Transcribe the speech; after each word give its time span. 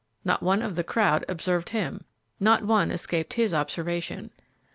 Not 0.25 0.41
one 0.41 0.63
of 0.63 0.75
the 0.75 0.83
crowd 0.83 1.23
observed 1.29 1.69
him; 1.69 2.05
not 2.39 2.63
one 2.63 2.89
escaped 2.89 3.33
his 3.35 3.53
observation. 3.53 4.31